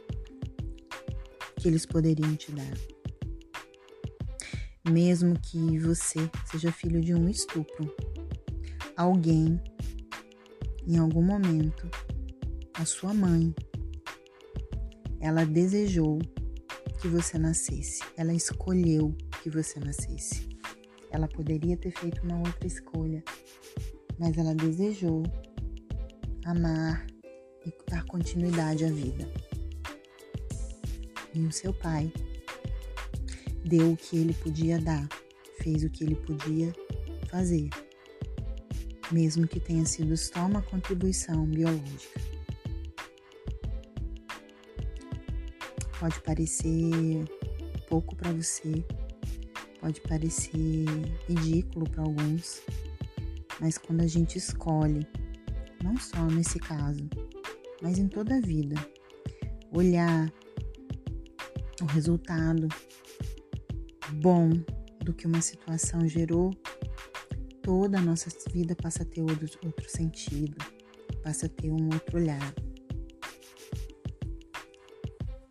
que 1.65 1.69
eles 1.69 1.87
poderiam 1.87 2.37
te 2.37 2.53
dar. 2.53 2.77
Mesmo 4.87 5.35
que 5.41 5.79
você 5.79 6.31
seja 6.45 6.71
filho 6.71 7.01
de 7.01 7.15
um 7.15 7.27
estupro, 7.27 7.91
alguém, 8.95 9.59
em 10.87 10.99
algum 10.99 11.23
momento, 11.23 11.89
a 12.75 12.85
sua 12.85 13.15
mãe, 13.15 13.55
ela 15.21 15.47
desejou 15.47 16.19
que 17.01 17.09
você 17.09 17.39
nascesse, 17.39 18.03
ela 18.15 18.35
escolheu 18.35 19.17
que 19.43 19.49
você 19.49 19.81
nascesse. 19.81 20.47
Ela 21.11 21.27
poderia 21.27 21.79
ter 21.79 21.93
feito 21.93 22.23
uma 22.25 22.41
outra 22.41 22.67
escolha, 22.67 23.25
mas 24.19 24.37
ela 24.37 24.55
desejou 24.55 25.23
amar 26.45 27.07
e 27.65 27.73
dar 27.91 28.05
continuidade 28.05 28.85
à 28.85 28.91
vida. 28.91 29.44
E 31.35 31.41
o 31.41 31.53
seu 31.53 31.73
pai 31.75 32.13
deu 33.65 33.93
o 33.93 33.97
que 33.97 34.17
ele 34.17 34.35
podia 34.35 34.79
dar, 34.79 35.09
fez 35.59 35.83
o 35.85 35.91
que 35.91 36.05
ele 36.05 36.15
podia 36.15 36.73
fazer, 37.29 37.69
mesmo 39.11 39.47
que 39.49 39.59
tenha 39.59 39.85
sido 39.85 40.17
só 40.17 40.47
uma 40.47 40.63
contribuição 40.63 41.45
biológica. 41.47 42.25
pode 46.05 46.21
parecer 46.21 47.25
pouco 47.89 48.15
para 48.15 48.31
você, 48.31 48.85
pode 49.81 50.03
parecer 50.03 50.85
ridículo 51.27 51.89
para 51.89 52.03
alguns, 52.03 52.61
mas 53.59 53.79
quando 53.79 54.03
a 54.03 54.07
gente 54.07 54.37
escolhe, 54.37 55.07
não 55.83 55.97
só 55.97 56.27
nesse 56.27 56.59
caso, 56.59 57.09
mas 57.81 57.99
em 57.99 58.07
toda 58.07 58.37
a 58.37 58.41
vida, 58.41 58.77
olhar 59.73 60.31
o 61.85 61.87
resultado 61.87 62.67
bom 64.15 64.51
do 65.05 65.13
que 65.13 65.27
uma 65.27 65.43
situação 65.43 66.09
gerou, 66.09 66.51
toda 67.63 67.99
a 67.99 68.03
nossa 68.03 68.31
vida 68.51 68.75
passa 68.75 69.03
a 69.03 69.07
ter 69.07 69.21
outro, 69.21 69.47
outro 69.65 69.89
sentido, 69.89 70.57
passa 71.23 71.47
a 71.47 71.49
ter 71.49 71.71
um 71.71 71.85
outro 71.93 72.19
olhar. 72.19 72.55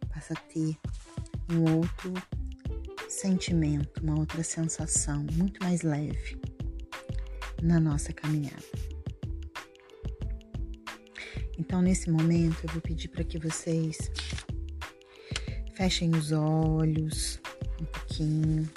passa 0.09 0.33
a 0.33 0.37
ter 0.37 0.77
um 1.51 1.75
outro 1.75 2.13
sentimento, 3.09 4.01
uma 4.01 4.17
outra 4.17 4.41
sensação 4.41 5.25
muito 5.33 5.61
mais 5.61 5.81
leve 5.81 6.39
na 7.61 7.77
nossa 7.77 8.13
caminhada. 8.13 8.63
Então, 11.59 11.81
nesse 11.81 12.09
momento, 12.09 12.57
eu 12.63 12.69
vou 12.71 12.81
pedir 12.81 13.09
para 13.09 13.25
que 13.25 13.37
vocês 13.37 13.97
fechem 15.75 16.11
os 16.15 16.31
olhos 16.31 17.39
um 17.81 17.85
pouquinho. 17.85 18.69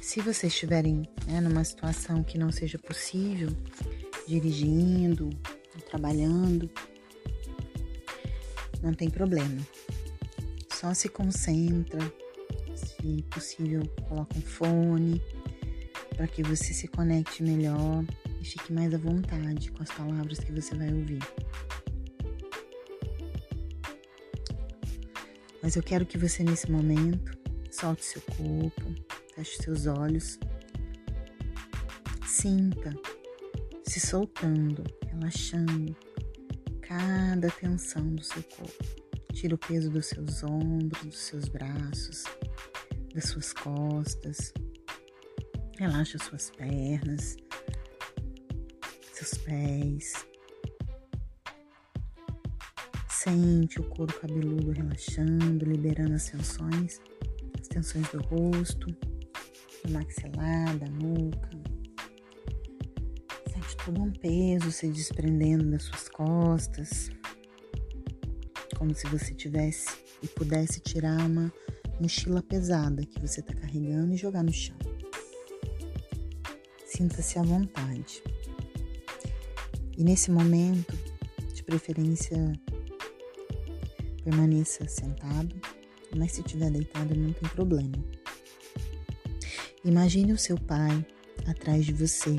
Se 0.00 0.20
vocês 0.20 0.52
estiverem 0.52 1.08
né, 1.26 1.40
numa 1.40 1.64
situação 1.64 2.22
que 2.22 2.38
não 2.38 2.50
seja 2.50 2.78
possível, 2.78 3.50
dirigindo, 4.26 5.30
trabalhando, 5.90 6.70
não 8.82 8.92
tem 8.92 9.10
problema. 9.10 9.60
Só 10.72 10.92
se 10.92 11.08
concentra, 11.08 12.00
se 12.74 13.22
possível, 13.30 13.82
coloca 14.08 14.36
um 14.36 14.42
fone 14.42 15.22
para 16.16 16.26
que 16.26 16.42
você 16.42 16.72
se 16.72 16.88
conecte 16.88 17.42
melhor 17.42 18.04
e 18.40 18.44
fique 18.44 18.72
mais 18.72 18.92
à 18.92 18.98
vontade 18.98 19.70
com 19.70 19.82
as 19.82 19.90
palavras 19.90 20.38
que 20.38 20.52
você 20.52 20.74
vai 20.74 20.92
ouvir. 20.92 21.20
Mas 25.64 25.76
eu 25.76 25.82
quero 25.82 26.04
que 26.04 26.18
você 26.18 26.44
nesse 26.44 26.70
momento 26.70 27.32
solte 27.70 28.04
seu 28.04 28.20
corpo, 28.20 28.82
feche 29.34 29.62
seus 29.62 29.86
olhos, 29.86 30.38
sinta 32.26 32.94
se 33.82 33.98
soltando, 33.98 34.84
relaxando 35.06 35.96
cada 36.82 37.50
tensão 37.50 38.14
do 38.14 38.22
seu 38.22 38.42
corpo. 38.42 38.84
Tira 39.32 39.54
o 39.54 39.58
peso 39.58 39.88
dos 39.88 40.04
seus 40.04 40.42
ombros, 40.42 41.02
dos 41.02 41.20
seus 41.20 41.48
braços, 41.48 42.24
das 43.14 43.24
suas 43.24 43.54
costas. 43.54 44.52
Relaxa 45.78 46.18
suas 46.18 46.50
pernas, 46.50 47.38
seus 49.14 49.32
pés. 49.38 50.26
Sente 53.24 53.80
o 53.80 53.84
couro 53.84 54.12
cabeludo 54.20 54.70
relaxando, 54.70 55.64
liberando 55.64 56.12
as 56.12 56.28
tensões, 56.28 57.00
as 57.58 57.66
tensões 57.66 58.06
do 58.10 58.20
rosto, 58.20 58.86
do 59.82 59.90
maxilar, 59.90 60.76
da 60.76 60.86
nuca. 60.90 61.48
Sente 63.50 63.76
todo 63.82 64.02
um 64.02 64.12
peso 64.12 64.70
se 64.70 64.90
desprendendo 64.90 65.70
das 65.70 65.84
suas 65.84 66.06
costas 66.10 67.10
como 68.76 68.94
se 68.94 69.06
você 69.06 69.32
tivesse 69.32 69.96
e 70.22 70.28
pudesse 70.28 70.80
tirar 70.80 71.18
uma 71.24 71.50
mochila 71.98 72.42
pesada 72.42 73.06
que 73.06 73.18
você 73.18 73.40
está 73.40 73.54
carregando 73.54 74.12
e 74.12 74.18
jogar 74.18 74.42
no 74.42 74.52
chão. 74.52 74.76
Sinta-se 76.84 77.38
à 77.38 77.42
vontade. 77.42 78.22
E 79.96 80.04
nesse 80.04 80.30
momento, 80.30 80.94
de 81.54 81.62
preferência, 81.62 82.52
permaneça 84.24 84.88
sentado, 84.88 85.54
mas 86.16 86.32
se 86.32 86.40
estiver 86.40 86.70
deitado 86.70 87.14
não 87.14 87.32
tem 87.32 87.48
problema. 87.50 87.92
Imagine 89.84 90.32
o 90.32 90.38
seu 90.38 90.58
pai 90.58 91.06
atrás 91.46 91.84
de 91.84 91.92
você, 91.92 92.38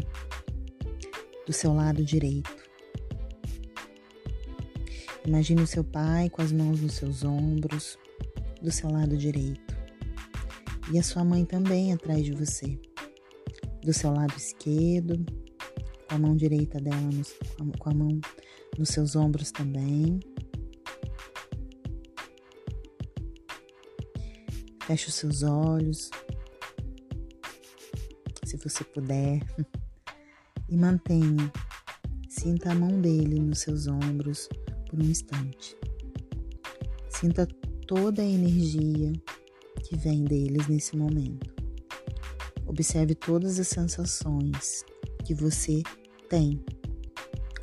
do 1.45 1.53
seu 1.53 1.73
lado 1.73 2.03
direito. 2.03 2.65
Imagine 5.25 5.61
o 5.61 5.67
seu 5.67 5.83
pai 5.83 6.29
com 6.29 6.41
as 6.41 6.51
mãos 6.51 6.81
nos 6.81 6.93
seus 6.93 7.23
ombros, 7.23 7.97
do 8.61 8.71
seu 8.71 8.91
lado 8.91 9.15
direito, 9.15 9.75
e 10.91 10.97
a 10.97 11.03
sua 11.03 11.23
mãe 11.23 11.45
também 11.45 11.93
atrás 11.93 12.23
de 12.23 12.31
você, 12.31 12.79
do 13.83 13.93
seu 13.93 14.11
lado 14.11 14.35
esquerdo, 14.35 15.23
com 16.07 16.15
a 16.15 16.17
mão 16.17 16.35
direita 16.35 16.79
dela, 16.79 17.21
com 17.77 17.89
a 17.89 17.93
mão 17.93 18.19
nos 18.77 18.89
seus 18.89 19.15
ombros 19.15 19.51
também. 19.51 20.19
Feche 24.85 25.09
os 25.09 25.15
seus 25.15 25.41
olhos, 25.41 26.11
se 28.45 28.55
você 28.57 28.83
puder, 28.83 29.39
e 30.69 30.77
mantenha, 30.77 31.51
sinta 32.29 32.71
a 32.71 32.75
mão 32.75 33.01
dele 33.01 33.39
nos 33.39 33.61
seus 33.61 33.87
ombros 33.87 34.47
por 34.87 34.99
um 34.99 35.05
instante. 35.05 35.75
Sinta 37.09 37.47
toda 37.87 38.21
a 38.21 38.25
energia 38.25 39.11
que 39.83 39.97
vem 39.97 40.23
deles 40.23 40.67
nesse 40.67 40.95
momento. 40.95 41.51
Observe 42.67 43.15
todas 43.15 43.59
as 43.59 43.67
sensações 43.67 44.85
que 45.25 45.33
você 45.33 45.81
tem 46.29 46.63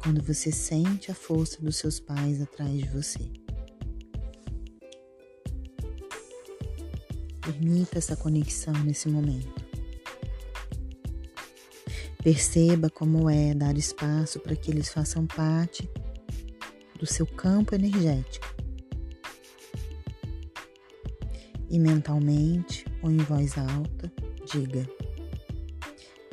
quando 0.03 0.21
você 0.21 0.51
sente 0.51 1.13
a 1.13 1.15
força 1.15 1.63
dos 1.63 1.77
seus 1.77 2.01
pais 2.01 2.43
atrás 2.43 2.77
de 2.77 2.89
você. 2.89 3.42
Permita 7.53 7.99
essa 7.99 8.17
conexão 8.17 8.73
nesse 8.83 9.09
momento. 9.09 9.63
Perceba 12.23 12.89
como 12.89 13.29
é 13.29 13.53
dar 13.53 13.77
espaço 13.77 14.41
para 14.41 14.57
que 14.57 14.71
eles 14.71 14.89
façam 14.89 15.27
parte 15.27 15.89
do 16.99 17.05
seu 17.05 17.27
campo 17.27 17.75
energético. 17.75 18.47
E 21.69 21.79
mentalmente 21.79 22.87
ou 23.03 23.11
em 23.11 23.19
voz 23.19 23.59
alta, 23.59 24.11
diga: 24.51 24.89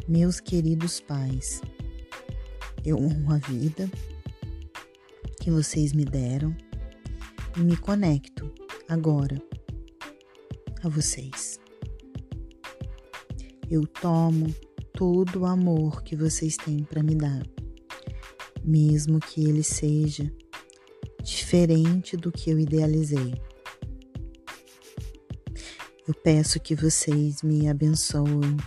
Meus 0.07 0.39
queridos 0.39 1.01
pais, 1.01 1.61
eu 2.85 2.97
honro 2.97 3.33
a 3.33 3.37
vida 3.39 3.89
que 5.41 5.51
vocês 5.51 5.91
me 5.91 6.05
deram 6.05 6.55
e 7.57 7.59
me 7.59 7.75
conecto 7.75 8.53
agora 8.87 9.48
a 10.83 10.89
vocês. 10.89 11.59
Eu 13.69 13.85
tomo 13.85 14.53
todo 14.93 15.41
o 15.41 15.45
amor 15.45 16.03
que 16.03 16.15
vocês 16.15 16.57
têm 16.57 16.83
para 16.83 17.03
me 17.03 17.15
dar, 17.15 17.45
mesmo 18.63 19.19
que 19.19 19.43
ele 19.45 19.63
seja 19.63 20.31
diferente 21.23 22.17
do 22.17 22.31
que 22.31 22.49
eu 22.49 22.59
idealizei. 22.59 23.33
Eu 26.07 26.13
peço 26.23 26.59
que 26.59 26.73
vocês 26.73 27.43
me 27.43 27.69
abençoem 27.69 28.57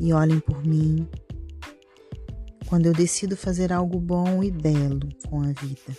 e 0.00 0.12
olhem 0.12 0.40
por 0.40 0.66
mim 0.66 1.08
quando 2.66 2.86
eu 2.86 2.92
decido 2.92 3.36
fazer 3.36 3.72
algo 3.72 4.00
bom 4.00 4.42
e 4.42 4.50
belo 4.50 5.08
com 5.28 5.40
a 5.40 5.52
vida. 5.52 5.96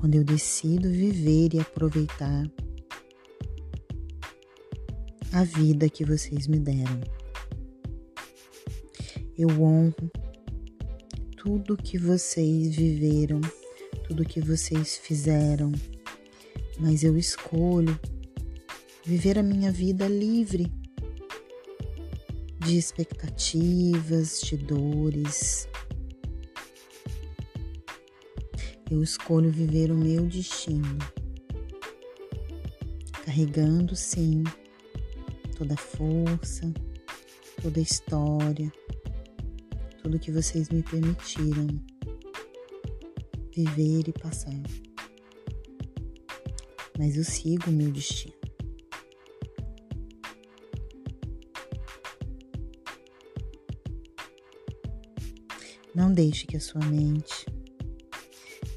Quando 0.00 0.16
eu 0.16 0.24
decido 0.24 0.90
viver 0.90 1.54
e 1.54 1.60
aproveitar 1.60 2.44
a 5.34 5.42
vida 5.42 5.88
que 5.88 6.04
vocês 6.04 6.46
me 6.46 6.60
deram. 6.60 7.00
Eu 9.36 9.48
honro 9.60 10.08
tudo 11.36 11.76
que 11.76 11.98
vocês 11.98 12.76
viveram, 12.76 13.40
tudo 14.06 14.24
que 14.24 14.40
vocês 14.40 14.96
fizeram, 14.96 15.72
mas 16.78 17.02
eu 17.02 17.18
escolho 17.18 17.98
viver 19.04 19.36
a 19.36 19.42
minha 19.42 19.72
vida 19.72 20.06
livre 20.06 20.72
de 22.60 22.78
expectativas, 22.78 24.40
de 24.40 24.56
dores. 24.56 25.68
Eu 28.88 29.02
escolho 29.02 29.50
viver 29.50 29.90
o 29.90 29.96
meu 29.96 30.26
destino, 30.26 30.96
carregando 33.24 33.96
sim 33.96 34.44
toda 35.54 35.74
a 35.74 35.76
força, 35.76 36.72
toda 37.62 37.78
a 37.78 37.82
história, 37.82 38.72
tudo 40.02 40.18
que 40.18 40.32
vocês 40.32 40.68
me 40.68 40.82
permitiram 40.82 41.66
viver 43.54 44.08
e 44.08 44.12
passar. 44.12 44.60
Mas 46.98 47.16
eu 47.16 47.24
sigo 47.24 47.70
o 47.70 47.72
meu 47.72 47.90
destino. 47.90 48.34
Não 55.94 56.12
deixe 56.12 56.46
que 56.46 56.56
a 56.56 56.60
sua 56.60 56.84
mente 56.84 57.46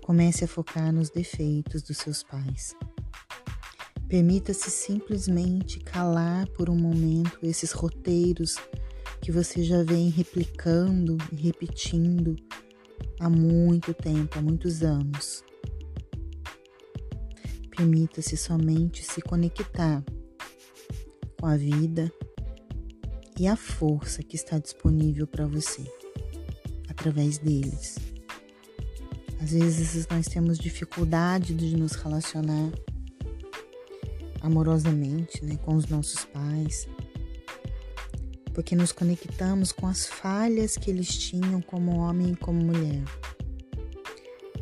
comece 0.02 0.46
a 0.46 0.48
focar 0.48 0.94
nos 0.94 1.10
defeitos 1.10 1.82
dos 1.82 1.98
seus 1.98 2.22
pais. 2.24 2.76
Permita-se 4.08 4.72
simplesmente 4.72 5.80
calar 5.82 6.48
por 6.50 6.70
um 6.70 6.76
momento 6.78 7.39
esses 7.43 7.74
roteiros 7.74 8.56
que 9.22 9.34
você 9.34 9.63
já 9.63 9.84
vem 9.84 10.10
replicando 10.10 11.17
e 11.32 11.36
repetindo 11.36 12.36
há 13.20 13.30
muito 13.30 13.93
tempo, 13.93 14.39
há 14.39 14.41
muitos 14.41 14.82
anos. 14.82 15.43
Permita-se 17.76 18.38
somente 18.38 19.04
se 19.04 19.22
conectar 19.22 20.02
com 21.39 21.46
a 21.46 21.58
vida 21.58 22.12
e 23.38 23.46
a 23.46 23.58
força 23.58 24.24
que 24.24 24.38
está 24.38 24.58
disponível 24.58 25.28
para 25.28 25.46
você 25.46 25.84
através 26.88 27.38
deles. 27.38 27.98
Às 29.41 29.52
vezes 29.52 30.08
nós 30.08 30.28
temos 30.28 30.58
dificuldade 30.58 31.54
de 31.54 31.76
nos 31.76 31.91
relacionar 31.91 32.72
amorosamente 34.47 35.43
né, 35.45 35.57
com 35.63 35.75
os 35.75 35.88
nossos 35.88 36.25
pais, 36.25 36.88
porque 38.53 38.75
nos 38.75 38.91
conectamos 38.91 39.71
com 39.71 39.86
as 39.86 40.07
falhas 40.07 40.77
que 40.77 40.89
eles 40.89 41.07
tinham 41.07 41.62
como 41.62 41.97
homem 41.97 42.31
e 42.31 42.36
como 42.36 42.60
mulher. 42.60 43.03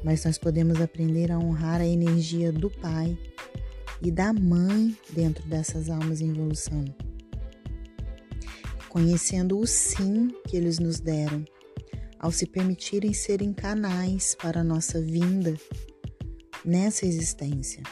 Mas 0.04 0.26
nós 0.26 0.38
podemos 0.38 0.82
aprender 0.82 1.32
a 1.32 1.40
honrar 1.40 1.82
a 1.82 1.88
energia 1.88 2.52
do 2.52 2.70
pai 2.70 3.18
e 4.02 4.12
da 4.12 4.34
mãe 4.34 4.96
dentro 5.12 5.48
dessas 5.48 5.90
almas 5.90 6.22
em 6.22 6.30
evolução, 6.30 6.84
conhecendo 8.90 9.58
o 9.58 9.66
sim 9.66 10.30
que 10.48 10.58
eles 10.58 10.78
nos 10.78 11.00
deram 11.00 11.46
ao 12.20 12.32
se 12.32 12.46
permitirem 12.46 13.14
serem 13.14 13.54
canais 13.54 14.36
para 14.36 14.62
a 14.62 14.64
nossa 14.64 15.00
vinda 15.02 15.56
nessa 16.64 17.06
existência. 17.06 17.84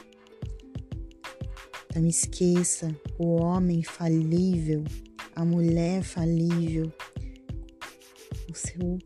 Então 1.94 2.08
esqueça 2.08 2.90
o 3.20 3.36
homem 3.36 3.84
falível, 3.84 4.84
a 5.36 5.46
mulher 5.46 6.02
falível, 6.02 6.92
seu, 8.52 8.98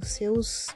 os 0.00 0.08
seus 0.08 0.68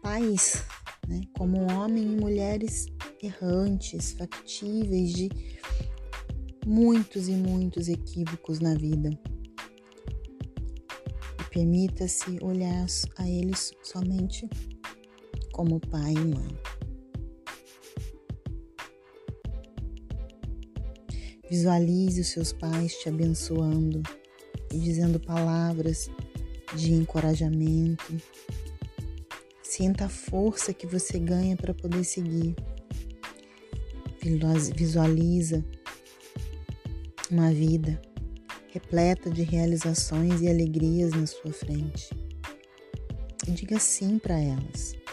pais, 0.00 0.64
né, 1.08 1.22
como 1.36 1.68
homem 1.72 2.04
e 2.04 2.16
mulheres 2.16 2.86
errantes, 3.20 4.12
factíveis 4.12 5.12
de 5.12 5.28
muitos 6.64 7.26
e 7.26 7.32
muitos 7.32 7.88
equívocos 7.88 8.60
na 8.60 8.76
vida. 8.76 9.10
Permita-se 11.50 12.38
olhar 12.40 12.86
a 13.18 13.28
eles 13.28 13.72
somente 13.82 14.48
como 15.50 15.80
pai 15.80 16.12
e 16.12 16.18
mãe. 16.18 16.83
Visualize 21.54 22.20
os 22.20 22.26
seus 22.26 22.52
pais 22.52 22.94
te 22.94 23.08
abençoando 23.08 24.02
e 24.72 24.76
dizendo 24.76 25.20
palavras 25.20 26.10
de 26.74 26.92
encorajamento. 26.92 28.12
Sinta 29.62 30.06
a 30.06 30.08
força 30.08 30.74
que 30.74 30.84
você 30.84 31.16
ganha 31.16 31.56
para 31.56 31.72
poder 31.72 32.02
seguir. 32.02 32.56
Visualiza 34.74 35.64
uma 37.30 37.52
vida 37.52 38.02
repleta 38.72 39.30
de 39.30 39.44
realizações 39.44 40.40
e 40.40 40.48
alegrias 40.48 41.12
na 41.12 41.24
sua 41.24 41.52
frente. 41.52 42.10
E 43.46 43.52
diga 43.52 43.78
sim 43.78 44.18
para 44.18 44.40
elas. 44.40 45.03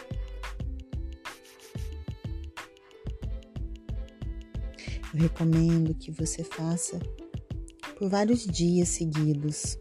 Recomendo 5.22 5.94
que 5.94 6.12
você 6.12 6.44
faça 6.44 7.00
por 7.98 8.10
vários 8.10 8.44
dias 8.44 8.90
seguidos 8.90 9.78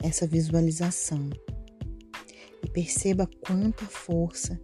essa 0.00 0.26
visualização. 0.26 1.28
E 2.62 2.68
perceba 2.68 3.28
quanta 3.44 3.84
força 3.84 4.60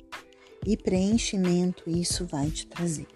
e 0.65 0.77
preenchimento 0.77 1.91
isso 1.91 2.25
vai 2.27 2.51
te 2.51 2.67
trazer. 2.67 3.09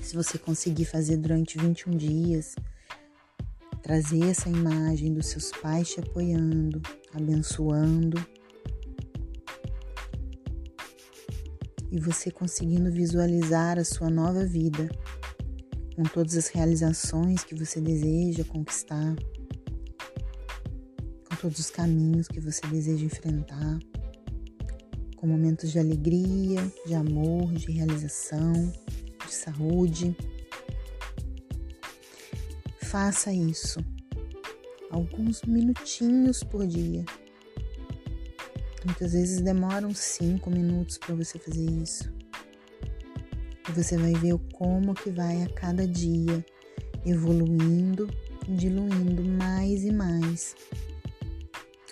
Se 0.00 0.14
você 0.14 0.38
conseguir 0.38 0.84
fazer 0.84 1.16
durante 1.16 1.58
21 1.58 1.96
dias, 1.96 2.54
trazer 3.82 4.24
essa 4.24 4.48
imagem 4.48 5.12
dos 5.12 5.26
seus 5.26 5.50
pais 5.50 5.90
te 5.90 6.00
apoiando, 6.00 6.80
abençoando, 7.12 8.24
e 11.90 11.98
você 11.98 12.30
conseguindo 12.30 12.90
visualizar 12.90 13.78
a 13.78 13.84
sua 13.84 14.10
nova 14.10 14.44
vida, 14.44 14.88
com 15.94 16.02
todas 16.02 16.36
as 16.36 16.48
realizações 16.48 17.42
que 17.42 17.54
você 17.54 17.80
deseja 17.80 18.44
conquistar, 18.44 19.16
com 21.28 21.36
todos 21.36 21.58
os 21.58 21.70
caminhos 21.70 22.28
que 22.28 22.40
você 22.40 22.66
deseja 22.68 23.04
enfrentar, 23.04 23.78
com 25.16 25.26
momentos 25.26 25.72
de 25.72 25.78
alegria, 25.78 26.60
de 26.86 26.94
amor, 26.94 27.52
de 27.52 27.72
realização 27.72 28.52
de 29.26 29.34
saúde. 29.34 30.16
Faça 32.82 33.32
isso 33.32 33.80
alguns 34.90 35.42
minutinhos 35.42 36.42
por 36.42 36.66
dia. 36.66 37.04
Muitas 38.84 39.12
vezes 39.12 39.40
demoram 39.40 39.92
cinco 39.94 40.50
minutos 40.50 40.98
para 40.98 41.14
você 41.14 41.38
fazer 41.38 41.68
isso. 41.70 42.12
E 43.68 43.72
você 43.72 43.96
vai 43.96 44.14
ver 44.14 44.38
como 44.52 44.94
que 44.94 45.10
vai 45.10 45.42
a 45.42 45.48
cada 45.48 45.86
dia 45.86 46.44
evoluindo, 47.04 48.08
diluindo 48.48 49.22
mais 49.24 49.84
e 49.84 49.92
mais 49.92 50.54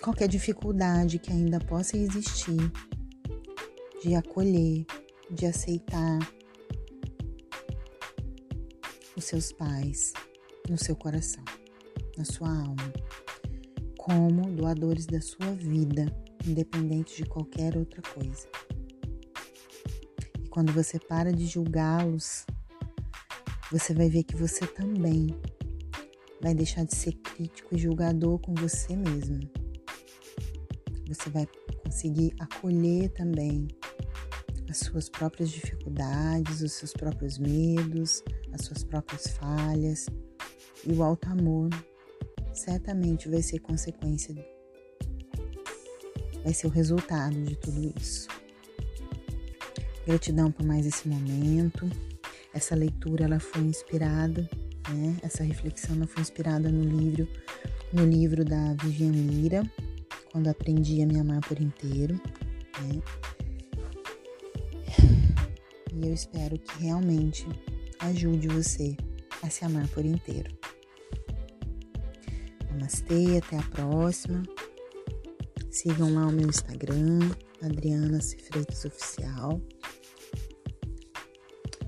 qualquer 0.01 0.29
dificuldade 0.29 1.19
que 1.19 1.31
ainda 1.31 1.59
possa 1.59 1.97
existir 1.97 2.71
de 4.01 4.15
acolher, 4.15 4.85
de 5.29 5.45
aceitar 5.45 6.19
os 9.17 9.25
seus 9.25 9.51
pais 9.51 10.13
no 10.69 10.77
seu 10.77 10.95
coração, 10.95 11.43
na 12.17 12.23
sua 12.23 12.47
alma, 12.47 12.93
como 13.97 14.49
doadores 14.55 15.05
da 15.05 15.19
sua 15.19 15.51
vida, 15.55 16.05
independente 16.49 17.15
de 17.17 17.25
qualquer 17.29 17.77
outra 17.77 18.01
coisa. 18.01 18.47
E 20.43 20.47
quando 20.47 20.71
você 20.71 20.99
para 20.99 21.31
de 21.31 21.45
julgá-los, 21.45 22.45
você 23.71 23.93
vai 23.93 24.09
ver 24.09 24.23
que 24.23 24.35
você 24.35 24.65
também 24.65 25.27
vai 26.41 26.53
deixar 26.53 26.85
de 26.85 26.95
ser 26.95 27.13
crítico 27.13 27.75
e 27.75 27.79
julgador 27.79 28.39
com 28.39 28.53
você 28.55 28.95
mesmo. 28.95 29.39
Você 31.07 31.29
vai 31.29 31.47
conseguir 31.83 32.33
acolher 32.39 33.09
também 33.09 33.67
as 34.69 34.77
suas 34.77 35.09
próprias 35.09 35.49
dificuldades, 35.49 36.61
os 36.61 36.73
seus 36.73 36.93
próprios 36.93 37.37
medos, 37.37 38.23
as 38.51 38.65
suas 38.65 38.83
próprias 38.83 39.27
falhas. 39.27 40.07
E 40.85 40.91
o 40.93 41.03
alto 41.03 41.27
amor 41.29 41.69
certamente 42.53 43.29
vai 43.29 43.41
ser 43.41 43.59
consequência, 43.59 44.33
vai 46.47 46.53
ser 46.53 46.67
o 46.67 46.69
resultado 46.69 47.35
de 47.43 47.57
tudo 47.57 47.93
isso. 47.99 48.29
Gratidão 50.05 50.49
por 50.49 50.65
mais 50.65 50.85
esse 50.85 51.05
momento. 51.05 51.89
Essa 52.53 52.73
leitura 52.73 53.25
ela 53.25 53.37
foi 53.37 53.63
inspirada, 53.63 54.49
né? 54.87 55.17
Essa 55.21 55.43
reflexão 55.43 55.97
ela 55.97 56.07
foi 56.07 56.21
inspirada 56.21 56.71
no 56.71 56.85
livro, 56.85 57.27
no 57.91 58.05
livro 58.05 58.45
da 58.45 58.73
Vivian 58.75 59.11
Lira, 59.11 59.69
quando 60.31 60.47
aprendi 60.47 61.01
a 61.01 61.05
me 61.05 61.19
amar 61.19 61.41
por 61.41 61.59
inteiro, 61.59 62.15
né? 62.81 63.01
E 65.93 66.07
eu 66.07 66.13
espero 66.13 66.57
que 66.57 66.81
realmente 66.81 67.45
ajude 67.99 68.47
você 68.47 68.95
a 69.43 69.49
se 69.49 69.65
amar 69.65 69.85
por 69.89 70.05
inteiro. 70.05 70.55
Namastê, 72.71 73.37
até 73.43 73.57
a 73.57 73.63
próxima. 73.63 74.43
Sigam 75.87 76.13
lá 76.13 76.27
o 76.27 76.31
meu 76.33 76.49
Instagram, 76.49 77.19
Adriana 77.63 78.19
C. 78.19 78.37
Freitas 78.39 78.83
Oficial. 78.83 79.61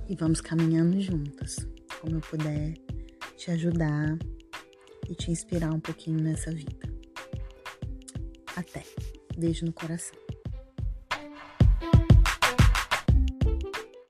E 0.07 0.15
vamos 0.15 0.39
caminhando 0.39 1.01
juntas, 1.01 1.67
como 1.99 2.15
eu 2.15 2.21
puder 2.21 2.75
te 3.35 3.51
ajudar 3.51 4.17
e 5.09 5.15
te 5.15 5.31
inspirar 5.31 5.73
um 5.73 5.81
pouquinho 5.81 6.21
nessa 6.21 6.49
vida. 6.49 6.87
Até. 8.55 8.85
Beijo 9.37 9.65
no 9.65 9.73
coração. 9.73 10.17